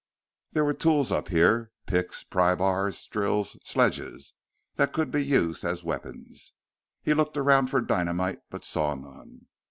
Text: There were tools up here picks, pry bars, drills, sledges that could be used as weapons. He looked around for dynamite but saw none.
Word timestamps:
There 0.53 0.65
were 0.65 0.73
tools 0.73 1.11
up 1.11 1.27
here 1.27 1.73
picks, 1.85 2.23
pry 2.23 2.55
bars, 2.55 3.05
drills, 3.05 3.51
sledges 3.63 4.33
that 4.73 4.93
could 4.93 5.11
be 5.11 5.23
used 5.23 5.63
as 5.63 5.83
weapons. 5.83 6.53
He 7.03 7.13
looked 7.13 7.37
around 7.37 7.67
for 7.67 7.81
dynamite 7.81 8.39
but 8.49 8.63
saw 8.63 8.95
none. 8.95 9.45